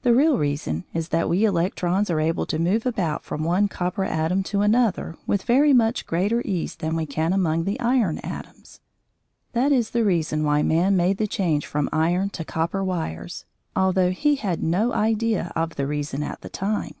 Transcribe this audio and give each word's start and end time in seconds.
The 0.00 0.14
real 0.14 0.38
reason 0.38 0.84
is 0.94 1.10
that 1.10 1.28
we 1.28 1.44
electrons 1.44 2.08
are 2.08 2.20
able 2.20 2.46
to 2.46 2.58
move 2.58 2.86
about 2.86 3.22
from 3.22 3.44
one 3.44 3.68
copper 3.68 4.02
atom 4.02 4.42
to 4.44 4.62
another 4.62 5.14
with 5.26 5.42
very 5.42 5.74
much 5.74 6.06
greater 6.06 6.40
ease 6.46 6.76
than 6.76 6.96
we 6.96 7.04
can 7.04 7.34
among 7.34 7.64
the 7.64 7.78
iron 7.78 8.16
atoms. 8.20 8.80
That 9.52 9.70
is 9.70 9.90
the 9.90 10.04
reason 10.06 10.42
why 10.42 10.62
man 10.62 10.96
made 10.96 11.18
the 11.18 11.26
change 11.26 11.66
from 11.66 11.90
iron 11.92 12.30
to 12.30 12.46
copper 12.46 12.82
wires, 12.82 13.44
although 13.76 14.10
he 14.10 14.36
had 14.36 14.62
no 14.62 14.94
idea 14.94 15.52
of 15.54 15.74
the 15.76 15.86
reason 15.86 16.22
at 16.22 16.40
the 16.40 16.48
time. 16.48 16.94